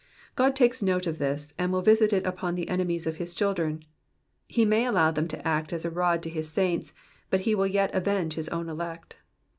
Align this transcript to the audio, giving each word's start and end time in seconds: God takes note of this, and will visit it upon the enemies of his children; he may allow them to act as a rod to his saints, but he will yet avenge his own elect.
God 0.35 0.55
takes 0.55 0.81
note 0.81 1.05
of 1.05 1.19
this, 1.19 1.53
and 1.59 1.71
will 1.71 1.83
visit 1.83 2.11
it 2.11 2.25
upon 2.25 2.55
the 2.55 2.69
enemies 2.69 3.05
of 3.05 3.17
his 3.17 3.35
children; 3.35 3.85
he 4.47 4.65
may 4.65 4.87
allow 4.87 5.11
them 5.11 5.27
to 5.27 5.47
act 5.47 5.71
as 5.71 5.85
a 5.85 5.91
rod 5.91 6.23
to 6.23 6.29
his 6.31 6.49
saints, 6.49 6.91
but 7.29 7.41
he 7.41 7.53
will 7.53 7.67
yet 7.67 7.93
avenge 7.93 8.33
his 8.33 8.49
own 8.49 8.67
elect. 8.67 9.17